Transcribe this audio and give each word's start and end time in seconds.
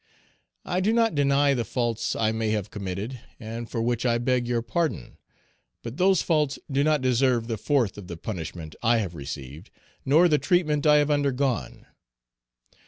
I 0.65 0.79
do 0.79 0.93
not 0.93 1.13
deny 1.13 1.53
the 1.53 1.63
faults 1.63 2.15
I 2.15 2.31
may 2.31 2.49
have 2.49 2.71
committed, 2.71 3.19
and 3.39 3.69
for 3.69 3.83
which 3.83 4.03
I 4.03 4.17
beg 4.17 4.47
your 4.47 4.63
pardon. 4.63 5.19
But 5.83 5.97
those 5.97 6.23
faults 6.23 6.57
do 6.71 6.83
not 6.83 7.01
deserve 7.01 7.45
the 7.47 7.55
fourth 7.59 7.99
of 7.99 8.07
the 8.07 8.17
punishment 8.17 8.75
I 8.81 8.97
have 8.97 9.13
received, 9.13 9.69
nor 10.03 10.27
the 10.27 10.39
treatment 10.39 10.87
I 10.87 10.95
have 10.95 11.11
undergone. 11.11 11.85